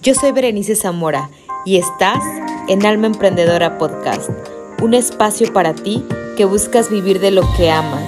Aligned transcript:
Yo 0.00 0.14
soy 0.14 0.30
Berenice 0.30 0.76
Zamora 0.76 1.28
y 1.64 1.76
estás 1.76 2.22
en 2.68 2.86
Alma 2.86 3.08
Emprendedora 3.08 3.78
Podcast, 3.78 4.30
un 4.80 4.94
espacio 4.94 5.52
para 5.52 5.74
ti 5.74 6.04
que 6.36 6.44
buscas 6.44 6.88
vivir 6.88 7.18
de 7.18 7.32
lo 7.32 7.42
que 7.56 7.68
amas, 7.68 8.04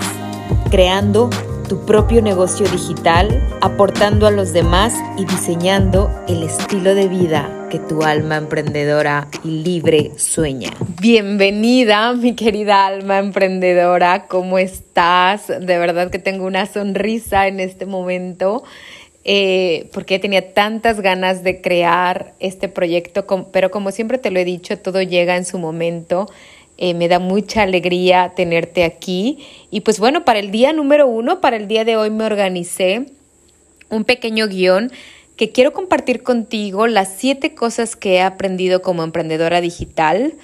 creando 0.71 1.31
tu 1.69 1.85
propio 1.87 2.23
negocio 2.23 2.67
digital, 2.69 3.45
aportando 3.61 4.29
a 4.29 4.31
los 4.31 4.53
demás 4.53 4.95
y 5.19 5.25
diseñando 5.25 6.11
el 6.29 6.45
estilo 6.45 6.95
de 6.95 7.09
vida 7.09 7.67
que 7.71 7.81
tu 7.81 8.03
alma 8.03 8.37
emprendedora 8.37 9.29
y 9.43 9.63
libre 9.63 10.13
sueña. 10.17 10.71
Bienvenida, 11.01 12.13
mi 12.13 12.35
querida 12.35 12.87
alma 12.87 13.19
emprendedora, 13.19 14.27
¿cómo 14.27 14.59
estás? 14.59 15.49
De 15.49 15.79
verdad 15.79 16.11
que 16.11 16.19
tengo 16.19 16.47
una 16.47 16.67
sonrisa 16.67 17.49
en 17.49 17.59
este 17.59 17.85
momento. 17.87 18.63
Eh, 19.25 19.91
porque 19.93 20.19
tenía 20.19 20.55
tantas 20.55 21.01
ganas 21.01 21.43
de 21.43 21.61
crear 21.61 22.33
este 22.41 22.69
proyecto, 22.69 23.27
pero 23.53 23.71
como 23.71 23.91
siempre 23.91 24.17
te 24.17 24.31
lo 24.31 24.41
he 24.41 24.45
dicho, 24.45 24.79
todo 24.79 25.03
llega 25.03 25.37
en 25.37 25.45
su 25.45 25.59
momento. 25.59 26.27
Eh, 26.79 26.95
me 26.95 27.09
da 27.09 27.19
mucha 27.19 27.63
alegría 27.63 28.33
tenerte 28.35 28.85
aquí. 28.85 29.47
Y 29.71 29.81
pues 29.81 29.99
bueno, 29.99 30.25
para 30.25 30.39
el 30.39 30.51
día 30.51 30.73
número 30.73 31.07
uno, 31.07 31.43
para 31.43 31.57
el 31.57 31.69
día 31.69 31.85
de 31.85 31.97
hoy 31.97 32.11
me 32.11 32.25
organicé 32.25 33.07
un 33.91 34.05
pequeño 34.05 34.49
guion 34.49 34.91
que 35.37 35.53
quiero 35.53 35.73
compartir 35.73 36.23
contigo 36.23 36.87
las 36.87 37.15
siete 37.17 37.55
cosas 37.55 37.97
que 37.97 38.15
he 38.15 38.23
aprendido 38.23 38.83
como 38.83 39.03
emprendedora 39.05 39.61
digital, 39.61 40.35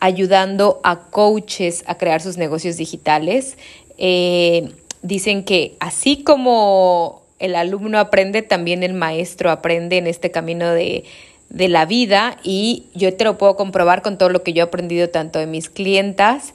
ayudando 0.00 0.80
a 0.82 1.10
coaches 1.10 1.84
a 1.86 1.96
crear 1.96 2.20
sus 2.20 2.36
negocios 2.36 2.76
digitales. 2.76 3.56
Eh, 3.98 4.70
dicen 5.02 5.44
que 5.44 5.76
así 5.80 6.24
como 6.24 7.23
el 7.38 7.56
alumno 7.56 7.98
aprende, 7.98 8.42
también 8.42 8.82
el 8.82 8.94
maestro 8.94 9.50
aprende 9.50 9.98
en 9.98 10.06
este 10.06 10.30
camino 10.30 10.70
de, 10.70 11.04
de 11.50 11.68
la 11.68 11.86
vida 11.86 12.36
y 12.42 12.86
yo 12.94 13.14
te 13.14 13.24
lo 13.24 13.38
puedo 13.38 13.56
comprobar 13.56 14.02
con 14.02 14.18
todo 14.18 14.28
lo 14.28 14.42
que 14.42 14.52
yo 14.52 14.64
he 14.64 14.66
aprendido 14.66 15.08
tanto 15.10 15.38
de 15.38 15.46
mis 15.46 15.68
clientas 15.68 16.54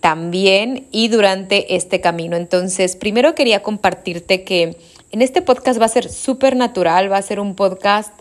también 0.00 0.88
y 0.90 1.08
durante 1.08 1.76
este 1.76 2.00
camino. 2.00 2.36
Entonces, 2.36 2.96
primero 2.96 3.34
quería 3.34 3.62
compartirte 3.62 4.42
que 4.42 4.76
en 5.12 5.22
este 5.22 5.42
podcast 5.42 5.80
va 5.80 5.84
a 5.84 5.88
ser 5.88 6.08
súper 6.08 6.56
natural, 6.56 7.12
va 7.12 7.18
a 7.18 7.22
ser 7.22 7.38
un 7.38 7.54
podcast 7.54 8.12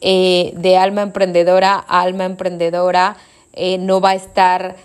eh, 0.00 0.52
de 0.56 0.76
alma 0.76 1.02
emprendedora 1.02 1.76
alma 1.76 2.26
emprendedora, 2.26 3.16
eh, 3.54 3.78
no 3.78 4.00
va 4.00 4.10
a 4.10 4.14
estar 4.14 4.76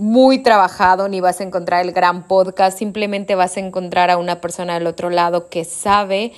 muy 0.00 0.38
trabajado 0.38 1.08
ni 1.08 1.20
vas 1.20 1.40
a 1.40 1.44
encontrar 1.44 1.84
el 1.84 1.92
gran 1.92 2.26
podcast, 2.26 2.78
simplemente 2.78 3.34
vas 3.34 3.58
a 3.58 3.60
encontrar 3.60 4.10
a 4.10 4.16
una 4.16 4.40
persona 4.40 4.74
del 4.74 4.86
otro 4.86 5.10
lado 5.10 5.50
que 5.50 5.64
sabe 5.64 6.32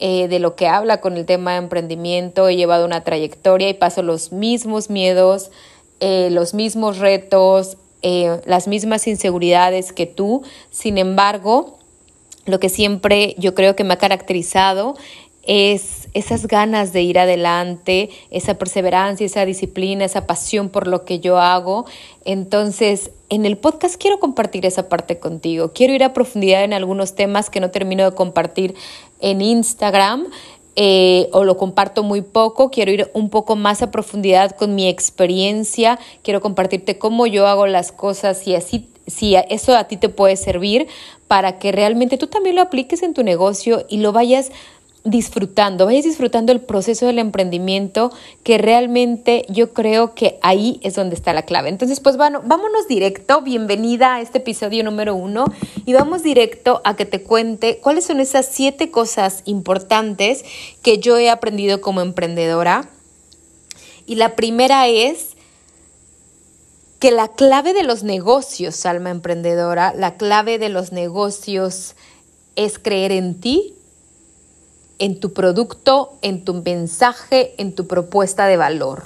eh, 0.00 0.26
de 0.26 0.40
lo 0.40 0.56
que 0.56 0.66
habla 0.66 1.00
con 1.00 1.16
el 1.16 1.24
tema 1.24 1.52
de 1.52 1.58
emprendimiento, 1.58 2.48
he 2.48 2.56
llevado 2.56 2.84
una 2.84 3.04
trayectoria 3.04 3.68
y 3.68 3.74
paso 3.74 4.02
los 4.02 4.32
mismos 4.32 4.90
miedos, 4.90 5.52
eh, 6.00 6.28
los 6.32 6.54
mismos 6.54 6.98
retos, 6.98 7.76
eh, 8.02 8.40
las 8.46 8.66
mismas 8.66 9.06
inseguridades 9.06 9.92
que 9.92 10.06
tú. 10.06 10.42
Sin 10.72 10.98
embargo, 10.98 11.78
lo 12.46 12.58
que 12.58 12.68
siempre 12.68 13.36
yo 13.38 13.54
creo 13.54 13.76
que 13.76 13.84
me 13.84 13.94
ha 13.94 13.98
caracterizado 13.98 14.96
es 15.46 16.08
esas 16.14 16.46
ganas 16.46 16.92
de 16.92 17.02
ir 17.02 17.18
adelante, 17.18 18.10
esa 18.30 18.54
perseverancia, 18.54 19.26
esa 19.26 19.44
disciplina, 19.44 20.04
esa 20.04 20.26
pasión 20.26 20.68
por 20.68 20.86
lo 20.86 21.04
que 21.04 21.18
yo 21.18 21.38
hago. 21.38 21.86
Entonces, 22.24 23.10
en 23.28 23.44
el 23.44 23.56
podcast 23.56 23.96
quiero 24.00 24.20
compartir 24.20 24.64
esa 24.64 24.88
parte 24.88 25.18
contigo. 25.18 25.72
Quiero 25.74 25.92
ir 25.92 26.04
a 26.04 26.12
profundidad 26.12 26.62
en 26.62 26.72
algunos 26.72 27.14
temas 27.16 27.50
que 27.50 27.60
no 27.60 27.70
termino 27.70 28.08
de 28.08 28.14
compartir 28.14 28.74
en 29.20 29.42
Instagram. 29.42 30.26
Eh, 30.76 31.28
o 31.32 31.44
lo 31.44 31.56
comparto 31.56 32.02
muy 32.02 32.20
poco, 32.20 32.68
quiero 32.68 32.90
ir 32.90 33.08
un 33.14 33.30
poco 33.30 33.54
más 33.54 33.80
a 33.80 33.92
profundidad 33.92 34.56
con 34.56 34.74
mi 34.74 34.88
experiencia, 34.88 36.00
quiero 36.22 36.40
compartirte 36.40 36.98
cómo 36.98 37.28
yo 37.28 37.46
hago 37.46 37.68
las 37.68 37.92
cosas 37.92 38.44
y 38.48 38.56
así 38.56 38.88
si 39.06 39.36
eso 39.36 39.76
a 39.76 39.84
ti 39.84 39.96
te 39.96 40.08
puede 40.08 40.36
servir 40.36 40.88
para 41.28 41.58
que 41.58 41.72
realmente 41.72 42.18
tú 42.18 42.26
también 42.26 42.56
lo 42.56 42.62
apliques 42.62 43.02
en 43.02 43.14
tu 43.14 43.22
negocio 43.22 43.84
y 43.88 43.98
lo 43.98 44.12
vayas 44.12 44.50
disfrutando, 45.04 45.84
vayas 45.84 46.04
disfrutando 46.04 46.50
el 46.50 46.62
proceso 46.62 47.06
del 47.06 47.18
emprendimiento, 47.18 48.10
que 48.42 48.56
realmente 48.56 49.44
yo 49.50 49.74
creo 49.74 50.14
que 50.14 50.38
ahí 50.40 50.80
es 50.82 50.94
donde 50.94 51.14
está 51.14 51.34
la 51.34 51.42
clave. 51.42 51.68
Entonces, 51.68 52.00
pues 52.00 52.16
bueno, 52.16 52.40
vámonos 52.44 52.88
directo, 52.88 53.42
bienvenida 53.42 54.14
a 54.14 54.20
este 54.22 54.38
episodio 54.38 54.82
número 54.82 55.14
uno 55.14 55.44
y 55.84 55.92
vamos 55.92 56.22
directo 56.22 56.80
a 56.84 56.96
que 56.96 57.04
te 57.04 57.22
cuente 57.22 57.78
cuáles 57.82 58.06
son 58.06 58.18
esas 58.18 58.46
siete 58.46 58.90
cosas 58.90 59.42
importantes 59.44 60.42
que 60.82 60.98
yo 60.98 61.18
he 61.18 61.28
aprendido 61.28 61.82
como 61.82 62.00
emprendedora. 62.00 62.88
Y 64.06 64.14
la 64.14 64.36
primera 64.36 64.88
es 64.88 65.36
que 66.98 67.10
la 67.10 67.28
clave 67.28 67.74
de 67.74 67.82
los 67.82 68.04
negocios, 68.04 68.86
alma 68.86 69.10
emprendedora, 69.10 69.92
la 69.94 70.16
clave 70.16 70.58
de 70.58 70.70
los 70.70 70.92
negocios 70.92 71.94
es 72.56 72.78
creer 72.78 73.12
en 73.12 73.38
ti 73.38 73.74
en 74.98 75.20
tu 75.20 75.32
producto, 75.32 76.12
en 76.22 76.44
tu 76.44 76.54
mensaje, 76.54 77.54
en 77.58 77.74
tu 77.74 77.86
propuesta 77.86 78.46
de 78.46 78.56
valor. 78.56 79.04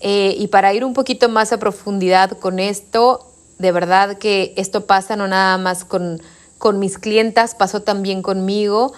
Eh, 0.00 0.34
y 0.38 0.48
para 0.48 0.72
ir 0.74 0.84
un 0.84 0.94
poquito 0.94 1.28
más 1.28 1.52
a 1.52 1.58
profundidad 1.58 2.38
con 2.38 2.58
esto, 2.58 3.26
de 3.58 3.72
verdad 3.72 4.18
que 4.18 4.54
esto 4.56 4.86
pasa 4.86 5.16
no 5.16 5.26
nada 5.26 5.58
más 5.58 5.84
con, 5.84 6.22
con 6.58 6.78
mis 6.78 6.98
clientas, 6.98 7.54
pasó 7.54 7.82
también 7.82 8.22
conmigo. 8.22 8.92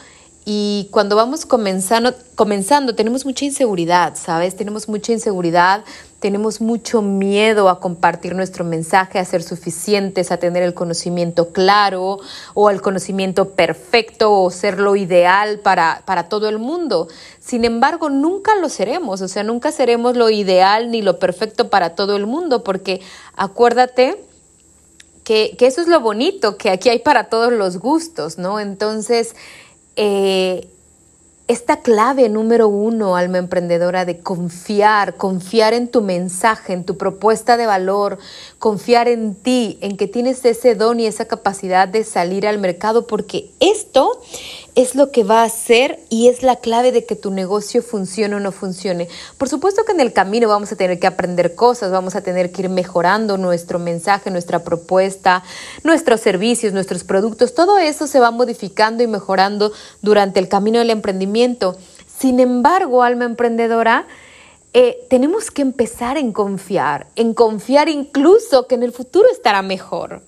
Y 0.52 0.88
cuando 0.90 1.14
vamos 1.14 1.46
comenzando, 1.46 2.12
comenzando, 2.34 2.96
tenemos 2.96 3.24
mucha 3.24 3.44
inseguridad, 3.44 4.16
¿sabes? 4.16 4.56
Tenemos 4.56 4.88
mucha 4.88 5.12
inseguridad 5.12 5.84
tenemos 6.20 6.60
mucho 6.60 7.00
miedo 7.00 7.68
a 7.70 7.80
compartir 7.80 8.34
nuestro 8.34 8.62
mensaje, 8.62 9.18
a 9.18 9.24
ser 9.24 9.42
suficientes, 9.42 10.30
a 10.30 10.36
tener 10.36 10.62
el 10.62 10.74
conocimiento 10.74 11.48
claro 11.48 12.18
o 12.54 12.70
el 12.70 12.82
conocimiento 12.82 13.50
perfecto 13.50 14.30
o 14.30 14.50
ser 14.50 14.78
lo 14.78 14.96
ideal 14.96 15.60
para, 15.60 16.02
para 16.04 16.28
todo 16.28 16.48
el 16.48 16.58
mundo. 16.58 17.08
Sin 17.40 17.64
embargo, 17.64 18.10
nunca 18.10 18.54
lo 18.56 18.68
seremos, 18.68 19.22
o 19.22 19.28
sea, 19.28 19.42
nunca 19.42 19.72
seremos 19.72 20.14
lo 20.14 20.28
ideal 20.28 20.90
ni 20.90 21.00
lo 21.00 21.18
perfecto 21.18 21.70
para 21.70 21.94
todo 21.94 22.16
el 22.16 22.26
mundo, 22.26 22.62
porque 22.62 23.00
acuérdate 23.34 24.22
que, 25.24 25.56
que 25.58 25.66
eso 25.66 25.80
es 25.80 25.88
lo 25.88 26.00
bonito, 26.00 26.58
que 26.58 26.68
aquí 26.68 26.90
hay 26.90 26.98
para 26.98 27.24
todos 27.24 27.50
los 27.50 27.78
gustos, 27.78 28.36
¿no? 28.36 28.60
Entonces, 28.60 29.34
eh, 30.02 30.66
esta 31.46 31.80
clave 31.80 32.28
número 32.28 32.68
uno, 32.68 33.16
alma 33.16 33.38
emprendedora, 33.38 34.04
de 34.04 34.20
confiar, 34.20 35.16
confiar 35.16 35.74
en 35.74 35.88
tu 35.88 36.00
mensaje, 36.00 36.72
en 36.72 36.84
tu 36.84 36.96
propuesta 36.96 37.56
de 37.56 37.66
valor, 37.66 38.18
confiar 38.58 39.08
en 39.08 39.34
ti, 39.34 39.76
en 39.80 39.96
que 39.96 40.06
tienes 40.06 40.44
ese 40.44 40.74
don 40.74 41.00
y 41.00 41.06
esa 41.06 41.26
capacidad 41.26 41.86
de 41.86 42.04
salir 42.04 42.46
al 42.46 42.58
mercado, 42.58 43.06
porque 43.06 43.50
esto 43.58 44.22
es 44.74 44.94
lo 44.94 45.10
que 45.10 45.24
va 45.24 45.42
a 45.42 45.46
hacer 45.46 45.98
y 46.08 46.28
es 46.28 46.42
la 46.42 46.56
clave 46.56 46.92
de 46.92 47.04
que 47.04 47.16
tu 47.16 47.30
negocio 47.30 47.82
funcione 47.82 48.36
o 48.36 48.40
no 48.40 48.52
funcione. 48.52 49.08
Por 49.38 49.48
supuesto 49.48 49.84
que 49.84 49.92
en 49.92 50.00
el 50.00 50.12
camino 50.12 50.48
vamos 50.48 50.72
a 50.72 50.76
tener 50.76 50.98
que 50.98 51.06
aprender 51.06 51.54
cosas, 51.54 51.90
vamos 51.90 52.14
a 52.14 52.22
tener 52.22 52.52
que 52.52 52.62
ir 52.62 52.68
mejorando 52.68 53.36
nuestro 53.36 53.78
mensaje, 53.78 54.30
nuestra 54.30 54.62
propuesta, 54.62 55.42
nuestros 55.84 56.20
servicios, 56.20 56.72
nuestros 56.72 57.04
productos, 57.04 57.54
todo 57.54 57.78
eso 57.78 58.06
se 58.06 58.20
va 58.20 58.30
modificando 58.30 59.02
y 59.02 59.06
mejorando 59.06 59.72
durante 60.02 60.40
el 60.40 60.48
camino 60.48 60.78
del 60.78 60.90
emprendimiento. 60.90 61.76
Sin 62.18 62.38
embargo, 62.38 63.02
alma 63.02 63.24
emprendedora, 63.24 64.06
eh, 64.72 64.98
tenemos 65.08 65.50
que 65.50 65.62
empezar 65.62 66.16
en 66.16 66.32
confiar, 66.32 67.08
en 67.16 67.34
confiar 67.34 67.88
incluso 67.88 68.68
que 68.68 68.76
en 68.76 68.84
el 68.84 68.92
futuro 68.92 69.28
estará 69.30 69.62
mejor 69.62 70.22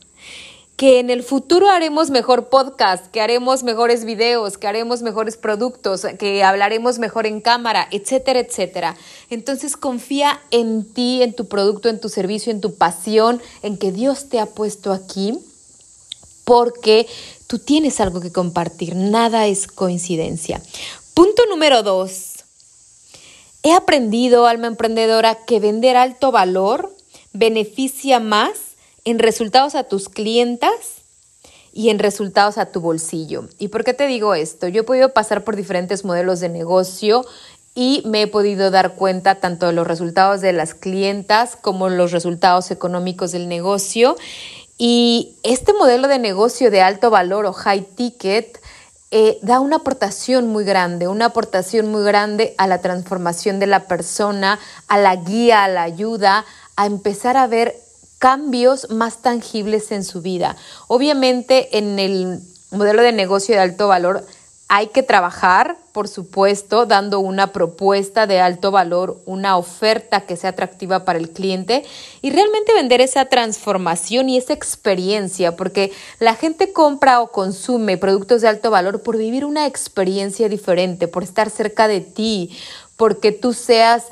que 0.82 0.98
en 0.98 1.10
el 1.10 1.22
futuro 1.22 1.70
haremos 1.70 2.10
mejor 2.10 2.48
podcast, 2.48 3.06
que 3.12 3.20
haremos 3.20 3.62
mejores 3.62 4.04
videos, 4.04 4.58
que 4.58 4.66
haremos 4.66 5.00
mejores 5.00 5.36
productos, 5.36 6.04
que 6.18 6.42
hablaremos 6.42 6.98
mejor 6.98 7.24
en 7.24 7.40
cámara, 7.40 7.86
etcétera, 7.92 8.40
etcétera. 8.40 8.96
Entonces 9.30 9.76
confía 9.76 10.40
en 10.50 10.82
ti, 10.92 11.22
en 11.22 11.36
tu 11.36 11.46
producto, 11.46 11.88
en 11.88 12.00
tu 12.00 12.08
servicio, 12.08 12.50
en 12.50 12.60
tu 12.60 12.74
pasión, 12.74 13.40
en 13.62 13.78
que 13.78 13.92
Dios 13.92 14.28
te 14.28 14.40
ha 14.40 14.46
puesto 14.46 14.90
aquí, 14.90 15.38
porque 16.42 17.06
tú 17.46 17.60
tienes 17.60 18.00
algo 18.00 18.20
que 18.20 18.32
compartir, 18.32 18.96
nada 18.96 19.46
es 19.46 19.68
coincidencia. 19.68 20.60
Punto 21.14 21.44
número 21.48 21.84
dos. 21.84 22.42
He 23.62 23.72
aprendido, 23.72 24.48
alma 24.48 24.66
emprendedora, 24.66 25.44
que 25.46 25.60
vender 25.60 25.96
alto 25.96 26.32
valor 26.32 26.92
beneficia 27.32 28.18
más 28.18 28.71
en 29.04 29.18
resultados 29.18 29.74
a 29.74 29.84
tus 29.84 30.08
clientas 30.08 31.02
y 31.72 31.88
en 31.88 31.98
resultados 31.98 32.58
a 32.58 32.66
tu 32.66 32.80
bolsillo. 32.80 33.48
¿Y 33.58 33.68
por 33.68 33.84
qué 33.84 33.94
te 33.94 34.06
digo 34.06 34.34
esto? 34.34 34.68
Yo 34.68 34.82
he 34.82 34.84
podido 34.84 35.12
pasar 35.12 35.44
por 35.44 35.56
diferentes 35.56 36.04
modelos 36.04 36.40
de 36.40 36.48
negocio 36.48 37.24
y 37.74 38.02
me 38.04 38.22
he 38.22 38.26
podido 38.26 38.70
dar 38.70 38.94
cuenta 38.94 39.36
tanto 39.36 39.66
de 39.66 39.72
los 39.72 39.86
resultados 39.86 40.40
de 40.42 40.52
las 40.52 40.74
clientas 40.74 41.56
como 41.56 41.88
los 41.88 42.12
resultados 42.12 42.70
económicos 42.70 43.32
del 43.32 43.48
negocio. 43.48 44.16
Y 44.76 45.36
este 45.42 45.72
modelo 45.72 46.08
de 46.08 46.18
negocio 46.18 46.70
de 46.70 46.82
alto 46.82 47.10
valor 47.10 47.46
o 47.46 47.52
high 47.52 47.86
ticket 47.94 48.60
eh, 49.10 49.38
da 49.42 49.60
una 49.60 49.76
aportación 49.76 50.48
muy 50.48 50.64
grande, 50.64 51.08
una 51.08 51.26
aportación 51.26 51.90
muy 51.90 52.02
grande 52.02 52.54
a 52.58 52.66
la 52.66 52.80
transformación 52.80 53.58
de 53.58 53.66
la 53.66 53.86
persona, 53.86 54.58
a 54.88 54.98
la 54.98 55.16
guía, 55.16 55.64
a 55.64 55.68
la 55.68 55.82
ayuda, 55.82 56.44
a 56.76 56.86
empezar 56.86 57.36
a 57.36 57.46
ver 57.46 57.76
cambios 58.22 58.88
más 58.88 59.20
tangibles 59.20 59.90
en 59.90 60.04
su 60.04 60.22
vida. 60.22 60.56
Obviamente 60.86 61.76
en 61.76 61.98
el 61.98 62.38
modelo 62.70 63.02
de 63.02 63.10
negocio 63.10 63.56
de 63.56 63.60
alto 63.60 63.88
valor 63.88 64.24
hay 64.68 64.86
que 64.86 65.02
trabajar, 65.02 65.76
por 65.90 66.06
supuesto, 66.06 66.86
dando 66.86 67.18
una 67.18 67.48
propuesta 67.48 68.28
de 68.28 68.40
alto 68.40 68.70
valor, 68.70 69.20
una 69.26 69.56
oferta 69.56 70.20
que 70.20 70.36
sea 70.36 70.50
atractiva 70.50 71.04
para 71.04 71.18
el 71.18 71.30
cliente 71.30 71.84
y 72.20 72.30
realmente 72.30 72.72
vender 72.74 73.00
esa 73.00 73.24
transformación 73.24 74.28
y 74.28 74.38
esa 74.38 74.52
experiencia, 74.52 75.56
porque 75.56 75.90
la 76.20 76.36
gente 76.36 76.72
compra 76.72 77.20
o 77.22 77.32
consume 77.32 77.98
productos 77.98 78.40
de 78.40 78.48
alto 78.48 78.70
valor 78.70 79.02
por 79.02 79.16
vivir 79.16 79.44
una 79.44 79.66
experiencia 79.66 80.48
diferente, 80.48 81.08
por 81.08 81.24
estar 81.24 81.50
cerca 81.50 81.88
de 81.88 82.02
ti, 82.02 82.56
porque 82.96 83.32
tú 83.32 83.52
seas 83.52 84.04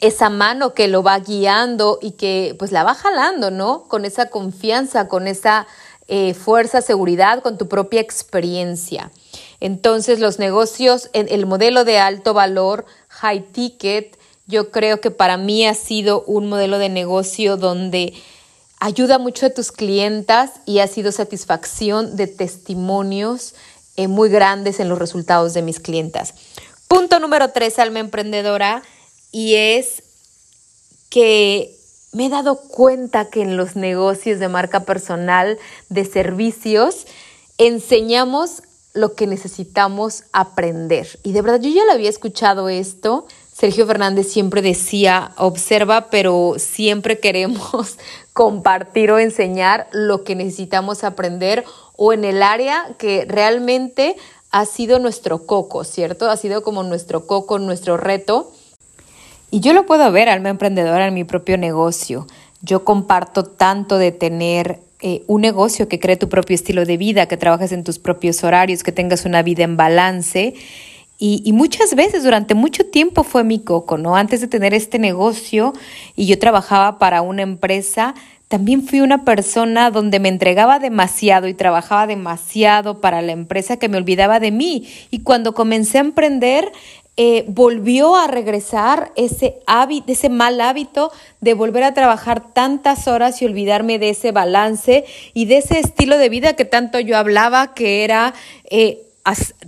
esa 0.00 0.30
mano 0.30 0.74
que 0.74 0.88
lo 0.88 1.02
va 1.02 1.18
guiando 1.18 1.98
y 2.00 2.12
que 2.12 2.54
pues 2.58 2.72
la 2.72 2.84
va 2.84 2.94
jalando, 2.94 3.50
¿no? 3.50 3.84
Con 3.84 4.04
esa 4.04 4.30
confianza, 4.30 5.08
con 5.08 5.26
esa 5.26 5.66
eh, 6.08 6.34
fuerza, 6.34 6.80
seguridad, 6.80 7.42
con 7.42 7.58
tu 7.58 7.68
propia 7.68 8.00
experiencia. 8.00 9.10
Entonces 9.60 10.18
los 10.18 10.38
negocios, 10.38 11.10
el 11.12 11.46
modelo 11.46 11.84
de 11.84 11.98
alto 11.98 12.32
valor, 12.32 12.86
high 13.08 13.42
ticket, 13.52 14.18
yo 14.46 14.70
creo 14.70 15.00
que 15.00 15.10
para 15.10 15.36
mí 15.36 15.66
ha 15.66 15.74
sido 15.74 16.22
un 16.22 16.48
modelo 16.48 16.78
de 16.78 16.88
negocio 16.88 17.56
donde 17.56 18.14
ayuda 18.80 19.18
mucho 19.18 19.46
a 19.46 19.50
tus 19.50 19.70
clientas 19.70 20.52
y 20.66 20.80
ha 20.80 20.88
sido 20.88 21.12
satisfacción 21.12 22.16
de 22.16 22.26
testimonios 22.26 23.54
eh, 23.96 24.08
muy 24.08 24.30
grandes 24.30 24.80
en 24.80 24.88
los 24.88 24.98
resultados 24.98 25.54
de 25.54 25.62
mis 25.62 25.78
clientas. 25.78 26.34
Punto 26.88 27.20
número 27.20 27.50
tres, 27.50 27.78
alma 27.78 28.00
emprendedora, 28.00 28.82
y 29.32 29.54
es 29.54 30.02
que 31.08 31.76
me 32.12 32.26
he 32.26 32.28
dado 32.28 32.56
cuenta 32.56 33.30
que 33.30 33.42
en 33.42 33.56
los 33.56 33.76
negocios 33.76 34.38
de 34.38 34.48
marca 34.48 34.84
personal, 34.84 35.58
de 35.88 36.04
servicios, 36.04 37.06
enseñamos 37.58 38.62
lo 38.94 39.14
que 39.14 39.26
necesitamos 39.26 40.24
aprender. 40.32 41.20
Y 41.22 41.32
de 41.32 41.42
verdad, 41.42 41.60
yo 41.60 41.70
ya 41.70 41.84
lo 41.84 41.92
había 41.92 42.10
escuchado 42.10 42.68
esto. 42.68 43.26
Sergio 43.52 43.86
Fernández 43.86 44.32
siempre 44.32 44.62
decía, 44.62 45.32
observa, 45.36 46.08
pero 46.10 46.54
siempre 46.58 47.20
queremos 47.20 47.98
compartir 48.32 49.12
o 49.12 49.18
enseñar 49.18 49.86
lo 49.92 50.24
que 50.24 50.34
necesitamos 50.34 51.04
aprender 51.04 51.64
o 51.96 52.12
en 52.12 52.24
el 52.24 52.42
área 52.42 52.94
que 52.98 53.26
realmente 53.28 54.16
ha 54.50 54.64
sido 54.64 54.98
nuestro 54.98 55.46
coco, 55.46 55.84
¿cierto? 55.84 56.28
Ha 56.28 56.36
sido 56.36 56.62
como 56.62 56.82
nuestro 56.82 57.26
coco, 57.26 57.58
nuestro 57.58 57.96
reto. 57.96 58.50
Y 59.50 59.60
yo 59.60 59.72
lo 59.72 59.84
puedo 59.86 60.10
ver, 60.12 60.28
alma 60.28 60.48
emprendedora, 60.48 61.08
en 61.08 61.14
mi 61.14 61.24
propio 61.24 61.58
negocio. 61.58 62.26
Yo 62.62 62.84
comparto 62.84 63.44
tanto 63.44 63.98
de 63.98 64.12
tener 64.12 64.78
eh, 65.00 65.22
un 65.26 65.40
negocio 65.40 65.88
que 65.88 65.98
cree 65.98 66.16
tu 66.16 66.28
propio 66.28 66.54
estilo 66.54 66.84
de 66.84 66.96
vida, 66.96 67.26
que 67.26 67.36
trabajes 67.36 67.72
en 67.72 67.82
tus 67.82 67.98
propios 67.98 68.44
horarios, 68.44 68.82
que 68.82 68.92
tengas 68.92 69.24
una 69.24 69.42
vida 69.42 69.64
en 69.64 69.76
balance. 69.76 70.54
Y, 71.18 71.42
y, 71.44 71.52
muchas 71.52 71.94
veces, 71.94 72.22
durante 72.22 72.54
mucho 72.54 72.86
tiempo 72.86 73.24
fue 73.24 73.42
mi 73.44 73.58
coco, 73.58 73.98
¿no? 73.98 74.16
Antes 74.16 74.40
de 74.40 74.46
tener 74.46 74.72
este 74.72 74.98
negocio 74.98 75.72
y 76.16 76.26
yo 76.26 76.38
trabajaba 76.38 76.98
para 76.98 77.20
una 77.20 77.42
empresa, 77.42 78.14
también 78.50 78.82
fui 78.82 79.00
una 79.00 79.24
persona 79.24 79.92
donde 79.92 80.18
me 80.18 80.28
entregaba 80.28 80.80
demasiado 80.80 81.46
y 81.46 81.54
trabajaba 81.54 82.08
demasiado 82.08 83.00
para 83.00 83.22
la 83.22 83.30
empresa 83.30 83.76
que 83.76 83.88
me 83.88 83.96
olvidaba 83.96 84.40
de 84.40 84.50
mí. 84.50 84.88
Y 85.12 85.20
cuando 85.20 85.54
comencé 85.54 85.98
a 85.98 86.00
emprender, 86.00 86.72
eh, 87.16 87.44
volvió 87.48 88.16
a 88.16 88.26
regresar 88.26 89.12
ese, 89.16 89.58
hábito, 89.66 90.10
ese 90.12 90.28
mal 90.28 90.60
hábito 90.60 91.12
de 91.40 91.54
volver 91.54 91.82
a 91.82 91.92
trabajar 91.92 92.52
tantas 92.52 93.08
horas 93.08 93.42
y 93.42 93.44
olvidarme 93.44 93.98
de 93.98 94.10
ese 94.10 94.32
balance 94.32 95.04
y 95.34 95.44
de 95.44 95.58
ese 95.58 95.78
estilo 95.78 96.16
de 96.16 96.28
vida 96.28 96.54
que 96.54 96.64
tanto 96.64 96.98
yo 97.00 97.18
hablaba, 97.18 97.74
que 97.74 98.04
era 98.04 98.32
eh, 98.70 99.02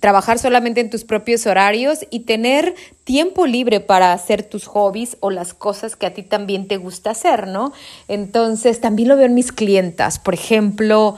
trabajar 0.00 0.38
solamente 0.38 0.80
en 0.80 0.90
tus 0.90 1.04
propios 1.04 1.46
horarios 1.46 2.06
y 2.10 2.20
tener 2.20 2.74
tiempo 3.04 3.46
libre 3.46 3.80
para 3.80 4.12
hacer 4.12 4.42
tus 4.42 4.66
hobbies 4.66 5.16
o 5.20 5.30
las 5.30 5.54
cosas 5.54 5.96
que 5.96 6.06
a 6.06 6.14
ti 6.14 6.22
también 6.22 6.68
te 6.68 6.78
gusta 6.78 7.10
hacer, 7.10 7.48
¿no? 7.48 7.72
Entonces, 8.08 8.80
también 8.80 9.08
lo 9.08 9.16
veo 9.16 9.26
en 9.26 9.34
mis 9.34 9.52
clientas, 9.52 10.18
por 10.18 10.34
ejemplo, 10.34 11.16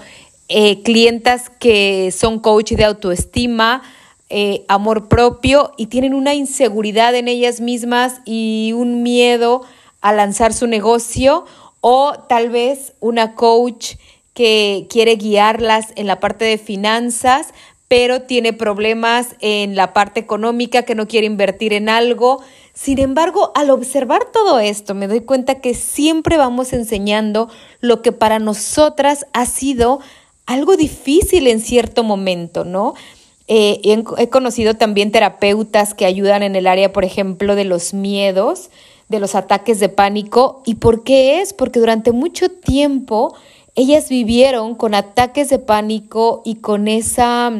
eh, 0.48 0.82
clientas 0.82 1.50
que 1.58 2.10
son 2.10 2.38
coach 2.38 2.72
de 2.72 2.84
autoestima, 2.84 3.82
eh, 4.30 4.64
amor 4.68 5.08
propio 5.08 5.72
y 5.76 5.86
tienen 5.86 6.14
una 6.14 6.34
inseguridad 6.34 7.14
en 7.14 7.28
ellas 7.28 7.60
mismas 7.60 8.20
y 8.24 8.72
un 8.74 9.02
miedo 9.02 9.62
a 10.00 10.12
lanzar 10.12 10.52
su 10.52 10.66
negocio 10.66 11.44
o 11.80 12.14
tal 12.28 12.48
vez 12.48 12.94
una 13.00 13.34
coach 13.34 13.96
que 14.32 14.86
quiere 14.90 15.16
guiarlas 15.16 15.88
en 15.96 16.06
la 16.06 16.20
parte 16.20 16.44
de 16.44 16.58
finanzas, 16.58 17.48
pero 17.88 18.22
tiene 18.22 18.52
problemas 18.52 19.36
en 19.40 19.76
la 19.76 19.92
parte 19.92 20.20
económica, 20.20 20.82
que 20.82 20.94
no 20.94 21.06
quiere 21.06 21.26
invertir 21.26 21.72
en 21.72 21.88
algo. 21.88 22.42
Sin 22.72 22.98
embargo, 22.98 23.52
al 23.54 23.70
observar 23.70 24.24
todo 24.32 24.58
esto, 24.58 24.94
me 24.94 25.06
doy 25.06 25.20
cuenta 25.20 25.60
que 25.60 25.74
siempre 25.74 26.36
vamos 26.36 26.72
enseñando 26.72 27.48
lo 27.80 28.02
que 28.02 28.10
para 28.10 28.38
nosotras 28.38 29.26
ha 29.32 29.46
sido 29.46 30.00
algo 30.46 30.76
difícil 30.76 31.46
en 31.46 31.60
cierto 31.60 32.02
momento, 32.02 32.64
¿no? 32.64 32.94
Eh, 33.46 33.80
he, 34.18 34.28
conocido 34.30 34.74
también 34.74 35.12
terapeutas 35.12 35.92
que 35.92 36.06
ayudan 36.06 36.42
en 36.42 36.56
el 36.56 36.66
área, 36.66 36.92
por 36.92 37.04
ejemplo, 37.04 37.56
de 37.56 37.64
los 37.64 37.92
miedos, 37.92 38.70
de 39.08 39.20
los 39.20 39.34
ataques 39.34 39.80
de 39.80 39.90
pánico. 39.90 40.62
¿Y 40.64 40.76
por 40.76 41.04
qué 41.04 41.40
es? 41.40 41.52
Porque 41.52 41.80
durante 41.80 42.12
mucho 42.12 42.48
tiempo 42.48 43.34
ellas 43.74 44.08
vivieron 44.08 44.74
con 44.74 44.94
ataques 44.94 45.50
de 45.50 45.58
pánico 45.58 46.42
y 46.44 46.56
con 46.56 46.88
esa 46.88 47.52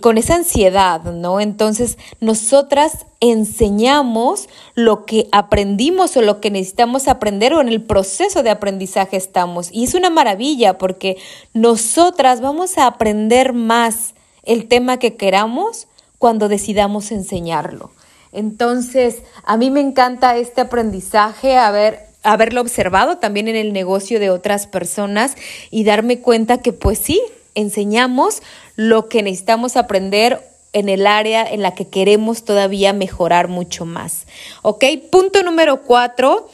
con 0.00 0.18
esa 0.18 0.34
ansiedad, 0.34 1.02
¿no? 1.04 1.40
Entonces, 1.40 1.96
nosotras 2.20 3.06
enseñamos 3.20 4.48
lo 4.74 5.06
que 5.06 5.26
aprendimos 5.32 6.16
o 6.18 6.22
lo 6.22 6.40
que 6.40 6.50
necesitamos 6.50 7.08
aprender 7.08 7.54
o 7.54 7.62
en 7.62 7.68
el 7.68 7.82
proceso 7.82 8.42
de 8.42 8.50
aprendizaje 8.50 9.16
estamos. 9.16 9.70
Y 9.72 9.84
es 9.84 9.94
una 9.94 10.10
maravilla 10.10 10.76
porque 10.76 11.16
nosotras 11.54 12.42
vamos 12.42 12.76
a 12.76 12.86
aprender 12.86 13.54
más 13.54 14.15
el 14.46 14.68
tema 14.68 14.98
que 14.98 15.16
queramos 15.16 15.88
cuando 16.18 16.48
decidamos 16.48 17.12
enseñarlo. 17.12 17.90
Entonces, 18.32 19.22
a 19.44 19.56
mí 19.56 19.70
me 19.70 19.80
encanta 19.80 20.36
este 20.36 20.62
aprendizaje, 20.62 21.56
haber, 21.56 22.00
haberlo 22.22 22.60
observado 22.60 23.18
también 23.18 23.48
en 23.48 23.56
el 23.56 23.72
negocio 23.72 24.20
de 24.20 24.30
otras 24.30 24.66
personas 24.66 25.36
y 25.70 25.84
darme 25.84 26.20
cuenta 26.20 26.58
que 26.58 26.72
pues 26.72 26.98
sí, 26.98 27.20
enseñamos 27.54 28.42
lo 28.76 29.08
que 29.08 29.22
necesitamos 29.22 29.76
aprender 29.76 30.42
en 30.72 30.90
el 30.90 31.06
área 31.06 31.50
en 31.50 31.62
la 31.62 31.74
que 31.74 31.88
queremos 31.88 32.44
todavía 32.44 32.92
mejorar 32.92 33.48
mucho 33.48 33.86
más. 33.86 34.26
¿Ok? 34.62 34.84
Punto 35.10 35.42
número 35.42 35.82
cuatro, 35.82 36.48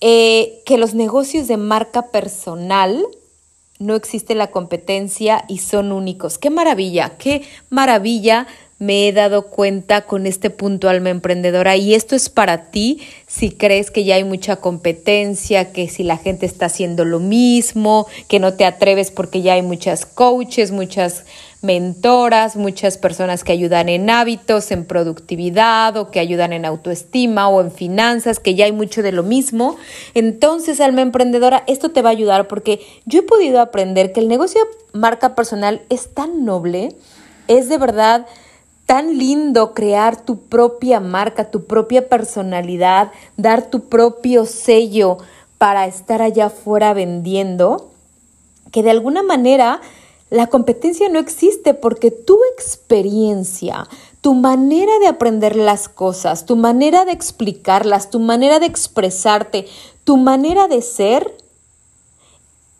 eh, 0.00 0.62
que 0.64 0.78
los 0.78 0.94
negocios 0.94 1.48
de 1.48 1.56
marca 1.56 2.10
personal 2.12 3.04
no 3.78 3.94
existe 3.94 4.34
la 4.34 4.50
competencia 4.50 5.44
y 5.48 5.58
son 5.58 5.92
únicos. 5.92 6.38
Qué 6.38 6.50
maravilla, 6.50 7.16
qué 7.18 7.42
maravilla 7.70 8.46
me 8.78 9.08
he 9.08 9.12
dado 9.12 9.46
cuenta 9.46 10.02
con 10.02 10.26
este 10.26 10.50
punto 10.50 10.88
alma 10.88 11.08
emprendedora 11.08 11.76
y 11.76 11.94
esto 11.94 12.14
es 12.14 12.28
para 12.28 12.70
ti 12.70 13.00
si 13.26 13.50
crees 13.50 13.90
que 13.90 14.04
ya 14.04 14.16
hay 14.16 14.24
mucha 14.24 14.56
competencia, 14.56 15.72
que 15.72 15.88
si 15.88 16.02
la 16.02 16.18
gente 16.18 16.44
está 16.44 16.66
haciendo 16.66 17.04
lo 17.06 17.18
mismo, 17.18 18.06
que 18.28 18.38
no 18.38 18.54
te 18.54 18.66
atreves 18.66 19.10
porque 19.10 19.40
ya 19.40 19.54
hay 19.54 19.62
muchas 19.62 20.04
coaches, 20.04 20.72
muchas 20.72 21.24
mentoras, 21.62 22.56
muchas 22.56 22.98
personas 22.98 23.42
que 23.42 23.52
ayudan 23.52 23.88
en 23.88 24.10
hábitos, 24.10 24.70
en 24.70 24.84
productividad 24.84 25.96
o 25.96 26.10
que 26.10 26.20
ayudan 26.20 26.52
en 26.52 26.64
autoestima 26.64 27.48
o 27.48 27.62
en 27.62 27.72
finanzas, 27.72 28.38
que 28.38 28.54
ya 28.54 28.66
hay 28.66 28.72
mucho 28.72 29.02
de 29.02 29.12
lo 29.12 29.22
mismo. 29.22 29.76
Entonces, 30.14 30.80
alma 30.80 31.00
emprendedora, 31.00 31.64
esto 31.66 31.90
te 31.90 32.02
va 32.02 32.10
a 32.10 32.12
ayudar 32.12 32.46
porque 32.46 32.80
yo 33.06 33.20
he 33.20 33.22
podido 33.22 33.60
aprender 33.60 34.12
que 34.12 34.20
el 34.20 34.28
negocio 34.28 34.60
marca 34.92 35.34
personal 35.34 35.82
es 35.88 36.14
tan 36.14 36.44
noble, 36.44 36.94
es 37.48 37.68
de 37.68 37.78
verdad 37.78 38.26
tan 38.86 39.18
lindo 39.18 39.74
crear 39.74 40.24
tu 40.24 40.38
propia 40.38 41.00
marca, 41.00 41.50
tu 41.50 41.64
propia 41.64 42.08
personalidad, 42.08 43.12
dar 43.36 43.68
tu 43.68 43.88
propio 43.88 44.46
sello 44.46 45.18
para 45.58 45.86
estar 45.86 46.22
allá 46.22 46.46
afuera 46.46 46.94
vendiendo, 46.94 47.90
que 48.70 48.82
de 48.82 48.90
alguna 48.90 49.22
manera 49.22 49.80
la 50.30 50.48
competencia 50.48 51.08
no 51.08 51.18
existe 51.18 51.74
porque 51.74 52.10
tu 52.10 52.38
experiencia, 52.54 53.88
tu 54.20 54.34
manera 54.34 54.98
de 54.98 55.06
aprender 55.06 55.56
las 55.56 55.88
cosas, 55.88 56.46
tu 56.46 56.56
manera 56.56 57.04
de 57.04 57.12
explicarlas, 57.12 58.10
tu 58.10 58.18
manera 58.18 58.58
de 58.58 58.66
expresarte, 58.66 59.66
tu 60.04 60.16
manera 60.16 60.68
de 60.68 60.82
ser 60.82 61.36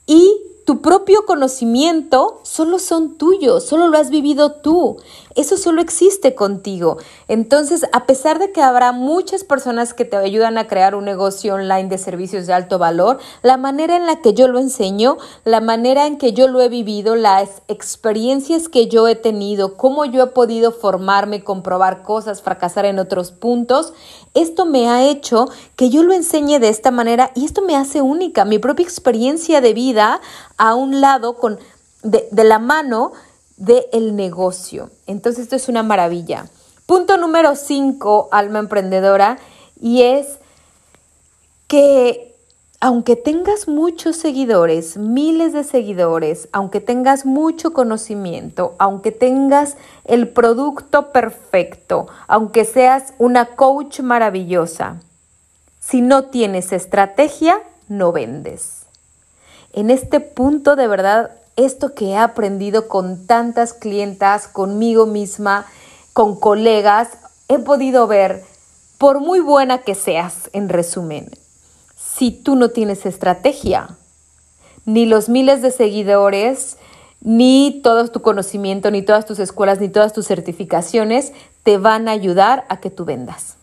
y 0.06 0.40
tu 0.64 0.82
propio 0.82 1.24
conocimiento 1.24 2.40
solo 2.42 2.80
son 2.80 3.16
tuyos, 3.16 3.64
solo 3.64 3.86
lo 3.86 3.98
has 3.98 4.10
vivido 4.10 4.50
tú. 4.52 4.96
Eso 5.36 5.58
solo 5.58 5.82
existe 5.82 6.34
contigo. 6.34 6.96
Entonces, 7.28 7.86
a 7.92 8.06
pesar 8.06 8.38
de 8.38 8.52
que 8.52 8.62
habrá 8.62 8.92
muchas 8.92 9.44
personas 9.44 9.92
que 9.92 10.06
te 10.06 10.16
ayudan 10.16 10.56
a 10.56 10.66
crear 10.66 10.94
un 10.94 11.04
negocio 11.04 11.54
online 11.54 11.90
de 11.90 11.98
servicios 11.98 12.46
de 12.46 12.54
alto 12.54 12.78
valor, 12.78 13.18
la 13.42 13.58
manera 13.58 13.96
en 13.96 14.06
la 14.06 14.16
que 14.22 14.32
yo 14.32 14.48
lo 14.48 14.58
enseño, 14.58 15.18
la 15.44 15.60
manera 15.60 16.06
en 16.06 16.16
que 16.16 16.32
yo 16.32 16.48
lo 16.48 16.62
he 16.62 16.70
vivido, 16.70 17.16
las 17.16 17.62
experiencias 17.68 18.70
que 18.70 18.88
yo 18.88 19.06
he 19.08 19.14
tenido, 19.14 19.76
cómo 19.76 20.06
yo 20.06 20.22
he 20.24 20.28
podido 20.28 20.72
formarme, 20.72 21.44
comprobar 21.44 22.02
cosas, 22.02 22.40
fracasar 22.40 22.86
en 22.86 22.98
otros 22.98 23.30
puntos, 23.30 23.92
esto 24.32 24.64
me 24.64 24.88
ha 24.88 25.04
hecho 25.04 25.48
que 25.76 25.90
yo 25.90 26.02
lo 26.02 26.14
enseñe 26.14 26.58
de 26.58 26.68
esta 26.68 26.90
manera 26.90 27.30
y 27.34 27.44
esto 27.44 27.62
me 27.62 27.76
hace 27.76 28.00
única. 28.00 28.44
Mi 28.44 28.58
propia 28.58 28.84
experiencia 28.84 29.60
de 29.60 29.74
vida 29.74 30.20
a 30.56 30.74
un 30.74 31.00
lado 31.00 31.34
con 31.34 31.58
de, 32.02 32.28
de 32.30 32.44
la 32.44 32.58
mano 32.58 33.12
del 33.56 34.16
negocio. 34.16 34.90
Entonces 35.06 35.44
esto 35.44 35.56
es 35.56 35.68
una 35.68 35.82
maravilla. 35.82 36.46
Punto 36.86 37.16
número 37.16 37.56
5, 37.56 38.28
alma 38.30 38.60
emprendedora, 38.60 39.38
y 39.80 40.02
es 40.02 40.38
que 41.66 42.36
aunque 42.80 43.16
tengas 43.16 43.68
muchos 43.68 44.16
seguidores, 44.16 44.96
miles 44.96 45.52
de 45.52 45.64
seguidores, 45.64 46.48
aunque 46.52 46.80
tengas 46.80 47.24
mucho 47.24 47.72
conocimiento, 47.72 48.74
aunque 48.78 49.12
tengas 49.12 49.76
el 50.04 50.28
producto 50.28 51.10
perfecto, 51.10 52.06
aunque 52.28 52.64
seas 52.64 53.14
una 53.18 53.56
coach 53.56 54.00
maravillosa, 54.00 55.00
si 55.80 56.02
no 56.02 56.26
tienes 56.26 56.72
estrategia, 56.72 57.60
no 57.88 58.12
vendes. 58.12 58.82
En 59.72 59.90
este 59.90 60.20
punto 60.20 60.76
de 60.76 60.86
verdad 60.86 61.30
esto 61.56 61.94
que 61.94 62.10
he 62.10 62.16
aprendido 62.16 62.88
con 62.88 63.26
tantas 63.26 63.72
clientas, 63.72 64.46
conmigo 64.46 65.06
misma, 65.06 65.66
con 66.12 66.38
colegas, 66.38 67.08
he 67.48 67.58
podido 67.58 68.06
ver, 68.06 68.44
por 68.98 69.20
muy 69.20 69.40
buena 69.40 69.78
que 69.78 69.94
seas, 69.94 70.50
en 70.52 70.68
resumen, 70.68 71.30
si 71.96 72.30
tú 72.30 72.56
no 72.56 72.70
tienes 72.70 73.04
estrategia, 73.06 73.96
ni 74.84 75.06
los 75.06 75.28
miles 75.28 75.62
de 75.62 75.70
seguidores, 75.70 76.76
ni 77.20 77.80
todo 77.82 78.06
tu 78.08 78.22
conocimiento, 78.22 78.90
ni 78.90 79.02
todas 79.02 79.26
tus 79.26 79.38
escuelas, 79.38 79.80
ni 79.80 79.88
todas 79.88 80.12
tus 80.12 80.26
certificaciones 80.26 81.32
te 81.62 81.78
van 81.78 82.08
a 82.08 82.12
ayudar 82.12 82.64
a 82.68 82.78
que 82.78 82.90
tú 82.90 83.04
vendas. 83.04 83.56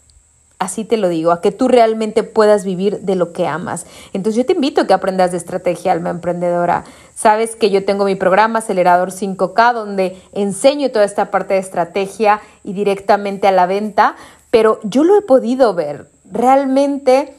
Así 0.60 0.86
te 0.86 0.98
lo 0.98 1.10
digo, 1.10 1.32
a 1.32 1.42
que 1.42 1.52
tú 1.52 1.68
realmente 1.68 2.24
puedas 2.24 2.64
vivir 2.64 3.00
de 3.00 3.16
lo 3.16 3.34
que 3.34 3.48
amas. 3.48 3.86
Entonces 4.14 4.38
yo 4.38 4.46
te 4.46 4.54
invito 4.54 4.82
a 4.82 4.88
que 4.88 4.94
aprendas 4.94 5.32
de 5.32 5.38
estrategia, 5.38 5.92
alma 5.92 6.10
emprendedora. 6.10 6.86
Sabes 7.16 7.56
que 7.56 7.70
yo 7.70 7.86
tengo 7.86 8.06
mi 8.06 8.16
programa 8.16 8.60
Acelerador 8.60 9.12
5K 9.12 9.74
donde 9.74 10.22
enseño 10.34 10.92
toda 10.92 11.06
esta 11.06 11.32
parte 11.32 11.54
de 11.54 11.60
estrategia 11.60 12.42
y 12.64 12.74
directamente 12.74 13.48
a 13.48 13.52
la 13.52 13.66
venta, 13.66 14.16
pero 14.50 14.80
yo 14.84 15.04
lo 15.04 15.18
he 15.18 15.22
podido 15.22 15.74
ver. 15.74 16.10
Realmente, 16.32 17.36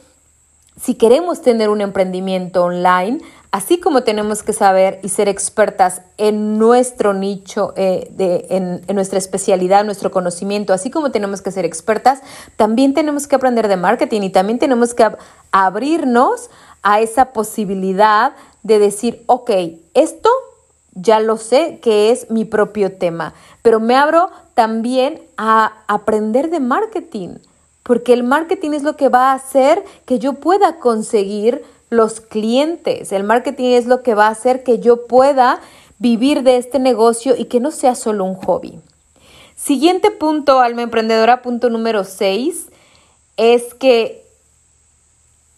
si 0.81 0.95
queremos 0.95 1.43
tener 1.43 1.71
un 1.71 1.81
emprendimiento 1.81 2.65
online, 2.65 3.21
así 3.51 3.79
como 3.79 4.03
tenemos 4.03 4.43
que 4.43 4.53
saber 4.53 5.01
y 5.03 5.09
ser 5.09 5.29
expertas 5.29 6.03
en 6.19 6.59
nuestro 6.59 7.13
nicho, 7.13 7.73
eh, 7.77 8.09
de, 8.11 8.47
en, 8.51 8.83
nuestra 8.95 9.19
especialidad, 9.19 9.85
nuestro 9.85 10.11
conocimiento, 10.11 10.73
así 10.73 10.91
como 10.91 11.11
tenemos 11.11 11.43
que 11.43 11.53
ser 11.53 11.65
expertas, 11.65 12.21
también 12.57 12.95
tenemos 12.95 13.27
que 13.27 13.37
aprender 13.37 13.69
de 13.69 13.77
marketing 13.77 14.23
y 14.23 14.31
también 14.31 14.59
tenemos 14.59 14.95
que 14.95 15.05
ab 15.05 15.19
abrirnos 15.53 16.51
a 16.83 17.01
esa 17.01 17.27
posibilidad 17.27 18.33
de 18.65 18.81
decir, 18.81 19.23
ok, 19.27 19.51
esto 19.95 20.31
ya 20.95 21.21
lo 21.21 21.37
sé 21.37 21.79
que 21.81 22.11
es 22.11 22.31
mi 22.31 22.45
propio 22.45 22.93
tema, 22.93 23.35
pero 23.63 23.79
me 23.79 23.95
abro 23.95 24.31
también 24.55 25.23
a 25.37 25.73
aprender 25.87 26.51
de 26.51 26.61
marketing, 26.61 27.37
porque 27.85 28.13
el 28.13 28.25
marketing 28.25 28.73
es 28.73 28.83
lo 28.83 28.97
que 28.97 29.09
va 29.09 29.31
a 29.31 29.35
hacer 29.35 29.85
que 30.07 30.19
yo 30.19 30.35
pueda 30.35 30.79
conseguir 30.79 31.63
los 31.91 32.21
clientes. 32.21 33.13
El 33.13 33.25
marketing 33.25 33.73
es 33.73 33.87
lo 33.87 34.03
que 34.03 34.15
va 34.15 34.27
a 34.27 34.31
hacer 34.31 34.65
que 34.65 34.79
yo 34.79 35.07
pueda 35.07 35.61
vivir 35.99 36.43
de 36.43 36.57
este 36.57 36.79
negocio 36.79 37.35
y 37.37 37.45
que 37.45 37.61
no 37.61 37.71
sea 37.71 37.95
solo 37.95 38.25
un 38.25 38.35
hobby. 38.35 38.81
Siguiente 39.57 40.11
punto, 40.11 40.61
alma 40.61 40.83
emprendedora, 40.83 41.43
punto 41.43 41.71
número 41.71 42.05
6, 42.05 42.67
es 43.37 43.75
que 43.75 44.24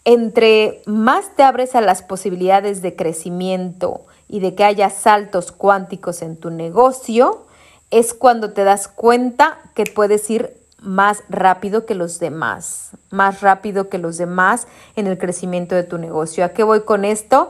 entre 0.07 0.81
más 0.85 1.35
te 1.35 1.43
abres 1.43 1.75
a 1.75 1.81
las 1.81 2.01
posibilidades 2.01 2.81
de 2.81 2.95
crecimiento 2.95 4.05
y 4.29 4.39
de 4.39 4.55
que 4.55 4.63
haya 4.63 4.89
saltos 4.89 5.51
cuánticos 5.51 6.21
en 6.21 6.37
tu 6.37 6.49
negocio, 6.49 7.45
es 7.91 8.13
cuando 8.13 8.53
te 8.53 8.63
das 8.63 8.87
cuenta 8.87 9.57
que 9.75 9.83
puedes 9.83 10.29
ir 10.29 10.55
más 10.79 11.23
rápido 11.27 11.85
que 11.85 11.93
los 11.93 12.19
demás, 12.19 12.91
más 13.09 13.41
rápido 13.41 13.89
que 13.89 13.97
los 13.97 14.17
demás 14.17 14.67
en 14.95 15.07
el 15.07 15.17
crecimiento 15.17 15.75
de 15.75 15.83
tu 15.83 15.97
negocio. 15.97 16.45
¿A 16.45 16.49
qué 16.49 16.63
voy 16.63 16.83
con 16.83 17.03
esto? 17.03 17.49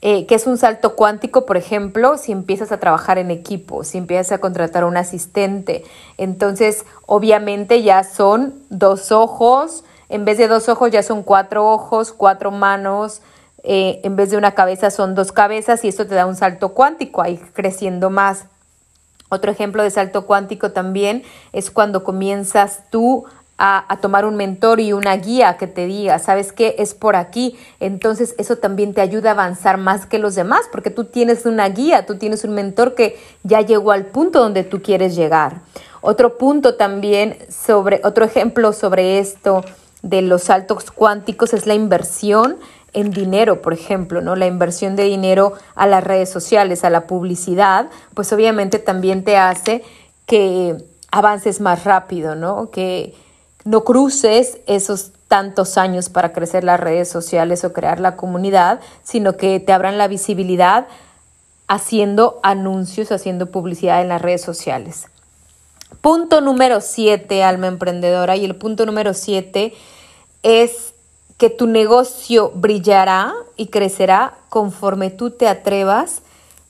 Eh, 0.00 0.24
que 0.24 0.36
es 0.36 0.46
un 0.46 0.56
salto 0.56 0.96
cuántico, 0.96 1.44
por 1.44 1.58
ejemplo, 1.58 2.16
si 2.16 2.32
empiezas 2.32 2.72
a 2.72 2.80
trabajar 2.80 3.18
en 3.18 3.30
equipo, 3.30 3.84
si 3.84 3.98
empiezas 3.98 4.32
a 4.32 4.38
contratar 4.38 4.84
a 4.84 4.86
un 4.86 4.96
asistente. 4.96 5.84
Entonces, 6.16 6.86
obviamente 7.04 7.82
ya 7.82 8.04
son 8.04 8.54
dos 8.70 9.12
ojos, 9.12 9.84
en 10.10 10.24
vez 10.24 10.36
de 10.38 10.48
dos 10.48 10.68
ojos 10.68 10.90
ya 10.90 11.02
son 11.02 11.22
cuatro 11.22 11.66
ojos, 11.66 12.12
cuatro 12.12 12.50
manos, 12.50 13.22
eh, 13.62 14.00
en 14.02 14.16
vez 14.16 14.30
de 14.30 14.36
una 14.36 14.52
cabeza 14.54 14.90
son 14.90 15.14
dos 15.14 15.32
cabezas 15.32 15.84
y 15.84 15.88
esto 15.88 16.06
te 16.06 16.14
da 16.14 16.26
un 16.26 16.36
salto 16.36 16.70
cuántico, 16.70 17.22
ahí 17.22 17.38
creciendo 17.54 18.10
más. 18.10 18.44
Otro 19.28 19.52
ejemplo 19.52 19.84
de 19.84 19.90
salto 19.90 20.26
cuántico 20.26 20.72
también 20.72 21.22
es 21.52 21.70
cuando 21.70 22.02
comienzas 22.02 22.82
tú 22.90 23.26
a, 23.62 23.98
tomar 24.00 24.24
un 24.24 24.36
mentor 24.36 24.80
y 24.80 24.94
una 24.94 25.14
guía 25.16 25.58
que 25.58 25.66
te 25.66 25.86
diga, 25.86 26.18
¿sabes 26.18 26.50
qué? 26.50 26.76
Es 26.78 26.94
por 26.94 27.14
aquí. 27.14 27.58
Entonces 27.78 28.34
eso 28.38 28.56
también 28.56 28.94
te 28.94 29.02
ayuda 29.02 29.30
a 29.30 29.32
avanzar 29.34 29.76
más 29.76 30.06
que 30.06 30.18
los 30.18 30.34
demás 30.34 30.62
porque 30.72 30.90
tú 30.90 31.04
tienes 31.04 31.44
una 31.44 31.68
guía, 31.68 32.06
tú 32.06 32.16
tienes 32.16 32.42
un 32.42 32.54
mentor 32.54 32.94
que 32.94 33.18
ya 33.44 33.60
llegó 33.60 33.92
al 33.92 34.06
punto 34.06 34.40
donde 34.40 34.64
tú 34.64 34.82
quieres 34.82 35.14
llegar. 35.14 35.60
Otro 36.00 36.38
punto 36.38 36.76
también 36.76 37.36
sobre, 37.50 38.00
otro 38.02 38.24
ejemplo 38.24 38.72
sobre 38.72 39.18
esto 39.18 39.62
de 40.02 40.22
los 40.22 40.44
saltos 40.44 40.90
cuánticos 40.90 41.52
es 41.54 41.66
la 41.66 41.74
inversión 41.74 42.58
en 42.92 43.10
dinero, 43.10 43.62
por 43.62 43.72
ejemplo, 43.72 44.20
¿no? 44.20 44.36
La 44.36 44.46
inversión 44.46 44.96
de 44.96 45.04
dinero 45.04 45.52
a 45.74 45.86
las 45.86 46.02
redes 46.02 46.30
sociales, 46.30 46.84
a 46.84 46.90
la 46.90 47.06
publicidad, 47.06 47.88
pues 48.14 48.32
obviamente 48.32 48.78
también 48.78 49.24
te 49.24 49.36
hace 49.36 49.82
que 50.26 50.76
avances 51.10 51.60
más 51.60 51.84
rápido, 51.84 52.34
¿no? 52.34 52.70
Que 52.70 53.14
no 53.64 53.84
cruces 53.84 54.58
esos 54.66 55.12
tantos 55.28 55.78
años 55.78 56.08
para 56.08 56.32
crecer 56.32 56.64
las 56.64 56.80
redes 56.80 57.08
sociales 57.08 57.62
o 57.64 57.72
crear 57.72 58.00
la 58.00 58.16
comunidad, 58.16 58.80
sino 59.04 59.36
que 59.36 59.60
te 59.60 59.72
abran 59.72 59.98
la 59.98 60.08
visibilidad 60.08 60.88
haciendo 61.68 62.40
anuncios, 62.42 63.12
haciendo 63.12 63.46
publicidad 63.46 64.00
en 64.00 64.08
las 64.08 64.20
redes 64.20 64.42
sociales. 64.42 65.06
Punto 66.00 66.40
número 66.40 66.80
siete, 66.80 67.42
alma 67.42 67.66
emprendedora, 67.66 68.36
y 68.36 68.44
el 68.44 68.56
punto 68.56 68.86
número 68.86 69.14
siete 69.14 69.74
es 70.42 70.94
que 71.36 71.50
tu 71.50 71.66
negocio 71.66 72.52
brillará 72.54 73.34
y 73.56 73.68
crecerá 73.68 74.34
conforme 74.48 75.10
tú 75.10 75.30
te 75.30 75.48
atrevas 75.48 76.22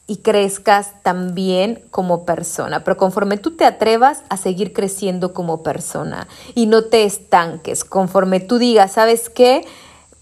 y 0.07 0.17
crezcas 0.19 1.03
también 1.05 1.85
como 1.93 2.25
persona, 2.25 2.83
pero 2.83 2.97
conforme 2.97 3.37
tú 3.37 3.57
te 3.57 3.65
atrevas 3.65 4.25
a 4.29 4.37
seguir 4.37 4.73
creciendo 4.73 5.33
como 5.33 5.63
persona 5.63 6.27
y 6.57 6.67
no 6.67 6.85
te 6.85 7.05
estanques, 7.05 7.85
conforme 7.85 8.41
tú 8.41 8.59
digas, 8.59 8.93
¿sabes 8.93 9.31
qué? 9.31 9.65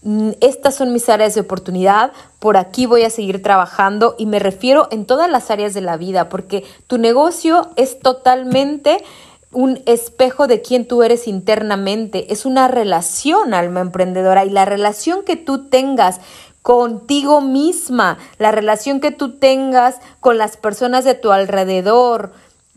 Mm, 0.01 0.31
estas 0.39 0.75
son 0.75 0.93
mis 0.93 1.09
áreas 1.09 1.35
de 1.35 1.41
oportunidad, 1.41 2.13
por 2.39 2.55
aquí 2.55 2.85
voy 2.85 3.03
a 3.03 3.09
seguir 3.09 3.43
trabajando 3.43 4.15
y 4.17 4.25
me 4.27 4.39
refiero 4.39 4.87
en 4.91 5.05
todas 5.05 5.29
las 5.29 5.51
áreas 5.51 5.73
de 5.73 5.81
la 5.81 5.97
vida, 5.97 6.29
porque 6.29 6.63
tu 6.87 6.97
negocio 6.97 7.69
es 7.75 7.99
totalmente 7.99 9.03
un 9.51 9.81
espejo 9.85 10.47
de 10.47 10.61
quién 10.61 10.87
tú 10.87 11.03
eres 11.03 11.27
internamente, 11.27 12.31
es 12.31 12.45
una 12.45 12.67
relación, 12.67 13.53
alma 13.53 13.81
emprendedora, 13.81 14.45
y 14.45 14.51
la 14.51 14.63
relación 14.63 15.23
que 15.25 15.35
tú 15.35 15.67
tengas 15.67 16.21
contigo 16.61 17.41
misma, 17.41 18.19
la 18.37 18.51
relación 18.51 18.99
que 18.99 19.11
tú 19.11 19.37
tengas 19.37 19.95
con 20.19 20.37
las 20.37 20.55
personas 20.55 21.03
de 21.03 21.15
tu 21.15 21.31
alrededor, 21.31 22.31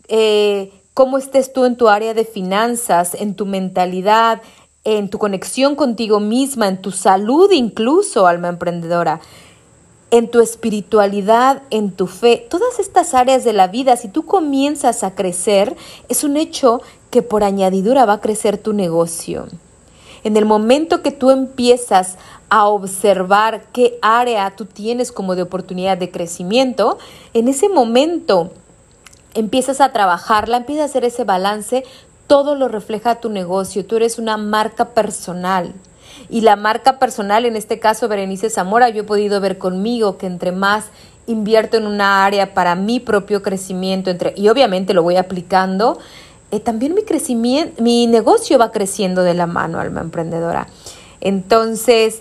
eh, 0.09 0.73
cómo 0.95 1.19
estés 1.19 1.53
tú 1.53 1.67
en 1.67 1.77
tu 1.77 1.89
área 1.89 2.15
de 2.15 2.25
finanzas, 2.25 3.15
en 3.15 3.35
tu 3.35 3.47
mentalidad, 3.47 4.41
en 4.85 5.11
tu 5.11 5.19
conexión 5.19 5.77
contigo 5.77 6.21
misma, 6.21 6.69
en 6.69 6.81
tu 6.81 6.91
salud 6.91 7.51
incluso, 7.53 8.27
alma 8.27 8.49
emprendedora 8.49 9.21
en 10.13 10.31
tu 10.31 10.41
espiritualidad, 10.41 11.63
en 11.71 11.91
tu 11.91 12.07
fe, 12.07 12.47
todas 12.51 12.79
estas 12.79 13.15
áreas 13.15 13.45
de 13.45 13.55
la 13.55 13.67
vida, 13.69 13.97
si 13.97 14.09
tú 14.09 14.27
comienzas 14.27 15.05
a 15.05 15.15
crecer, 15.15 15.75
es 16.11 16.23
un 16.23 16.37
hecho 16.37 16.83
que 17.11 17.23
por 17.23 17.43
añadidura 17.43 18.05
va 18.05 18.15
a 18.15 18.21
crecer 18.21 18.59
tu 18.59 18.75
negocio. 18.75 19.47
En 20.23 20.37
el 20.37 20.45
momento 20.45 21.01
que 21.01 21.13
tú 21.13 21.31
empiezas 21.31 22.19
a 22.51 22.69
observar 22.69 23.65
qué 23.73 23.99
área 24.03 24.55
tú 24.55 24.67
tienes 24.67 25.13
como 25.13 25.35
de 25.35 25.43
oportunidad 25.43 25.97
de 25.97 26.11
crecimiento, 26.11 26.99
en 27.33 27.49
ese 27.49 27.71
momento 27.71 28.51
empiezas 29.33 29.81
a 29.81 29.93
trabajarla, 29.93 30.59
empiezas 30.59 30.83
a 30.83 30.91
hacer 30.91 31.07
ese 31.07 31.25
balance, 31.25 31.85
todo 32.27 32.55
lo 32.55 32.69
refleja 32.69 33.21
tu 33.21 33.29
negocio, 33.29 33.85
tú 33.85 33.97
eres 33.97 34.19
una 34.19 34.37
marca 34.37 34.91
personal. 34.91 35.73
Y 36.29 36.43
la 36.43 36.57
marca 36.57 36.99
personal, 36.99 37.45
en 37.45 37.57
este 37.57 37.79
caso 37.79 38.09
Berenice 38.09 38.51
Zamora, 38.51 38.89
yo 38.89 39.03
he 39.03 39.05
podido 39.05 39.41
ver 39.41 39.59
conmigo 39.59 40.19
que 40.19 40.27
entre 40.27 40.53
más 40.53 40.87
invierto 41.27 41.77
en 41.77 41.87
una 41.87 42.25
área 42.25 42.55
para 42.55 42.75
mi 42.75 43.01
propio 43.01 43.43
crecimiento, 43.43 44.11
entre, 44.11 44.35
y 44.37 44.49
obviamente 44.49 44.95
lo 44.95 45.03
voy 45.03 45.17
aplicando, 45.17 45.99
eh, 46.51 46.61
también 46.61 46.95
mi 46.95 47.03
crecimiento, 47.03 47.83
mi 47.83 48.07
negocio 48.07 48.59
va 48.59 48.73
creciendo 48.73 49.23
de 49.23 49.35
la 49.35 49.47
mano, 49.47 49.81
alma 49.81 50.01
emprendedora. 50.01 50.69
Entonces, 51.21 52.21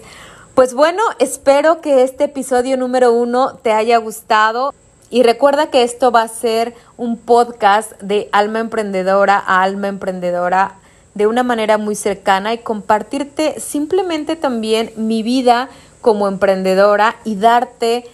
pues 0.55 0.74
bueno, 0.74 1.01
espero 1.20 1.81
que 1.81 2.03
este 2.03 2.25
episodio 2.25 2.77
número 2.77 3.13
uno 3.13 3.55
te 3.62 3.74
haya 3.74 3.98
gustado. 3.98 4.74
Y 5.12 5.24
recuerda 5.24 5.70
que 5.70 5.84
esto 5.84 6.10
va 6.10 6.22
a 6.22 6.27
ser 6.30 6.74
un 6.96 7.18
podcast 7.18 8.01
de 8.01 8.30
alma 8.32 8.60
emprendedora 8.60 9.38
a 9.38 9.62
alma 9.62 9.89
emprendedora 9.89 10.75
de 11.13 11.27
una 11.27 11.44
manera 11.44 11.77
muy 11.77 11.96
cercana 11.96 12.53
y 12.53 12.60
compartirte 12.60 13.60
simplemente 13.60 14.38
también 14.38 14.94
mi 14.96 15.22
vida 15.22 15.68
como 16.00 16.30
emprendedora 16.30 17.18
y 17.25 17.36
darte 17.36 18.06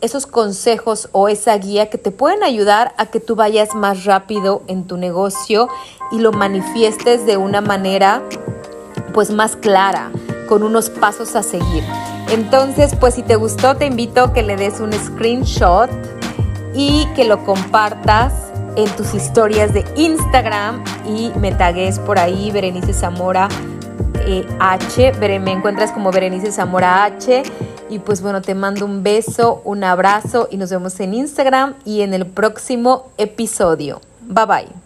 esos 0.00 0.26
consejos 0.26 1.08
o 1.12 1.28
esa 1.28 1.56
guía 1.56 1.88
que 1.88 1.98
te 1.98 2.10
pueden 2.10 2.42
ayudar 2.42 2.94
a 2.96 3.06
que 3.06 3.20
tú 3.20 3.36
vayas 3.36 3.76
más 3.76 4.04
rápido 4.04 4.62
en 4.66 4.88
tu 4.88 4.96
negocio 4.96 5.68
y 6.10 6.18
lo 6.18 6.32
manifiestes 6.32 7.26
de 7.26 7.36
una 7.36 7.60
manera 7.60 8.22
pues 9.14 9.30
más 9.30 9.54
clara, 9.54 10.10
con 10.48 10.64
unos 10.64 10.90
pasos 10.90 11.36
a 11.36 11.44
seguir. 11.44 11.84
Entonces, 12.30 12.94
pues 12.98 13.14
si 13.14 13.22
te 13.22 13.36
gustó, 13.36 13.76
te 13.76 13.86
invito 13.86 14.24
a 14.24 14.32
que 14.32 14.42
le 14.42 14.56
des 14.56 14.80
un 14.80 14.92
screenshot 14.92 15.90
y 16.74 17.06
que 17.14 17.24
lo 17.24 17.44
compartas 17.44 18.32
en 18.76 18.88
tus 18.96 19.14
historias 19.14 19.74
de 19.74 19.84
Instagram 19.96 20.84
y 21.06 21.32
me 21.38 21.52
tagues 21.52 21.98
por 21.98 22.18
ahí, 22.18 22.50
Berenice 22.50 22.92
Zamora 22.92 23.48
eh, 24.26 24.46
H, 24.60 25.12
me 25.40 25.52
encuentras 25.52 25.92
como 25.92 26.12
Berenice 26.12 26.52
Zamora 26.52 27.04
H 27.04 27.42
y 27.88 27.98
pues 27.98 28.22
bueno, 28.22 28.42
te 28.42 28.54
mando 28.54 28.84
un 28.84 29.02
beso, 29.02 29.60
un 29.64 29.82
abrazo 29.82 30.48
y 30.50 30.56
nos 30.56 30.70
vemos 30.70 30.98
en 31.00 31.14
Instagram 31.14 31.74
y 31.84 32.02
en 32.02 32.14
el 32.14 32.26
próximo 32.26 33.10
episodio. 33.18 34.00
Bye 34.22 34.46
bye. 34.46 34.79